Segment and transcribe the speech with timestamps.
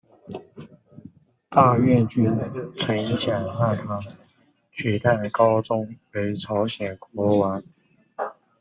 [1.47, 2.25] 大院君
[2.75, 3.99] 曾想让他
[4.71, 7.61] 取代高宗为朝鲜国王。